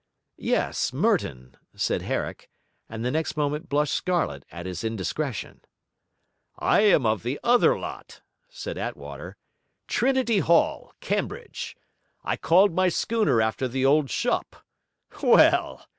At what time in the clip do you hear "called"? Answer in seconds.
12.35-12.73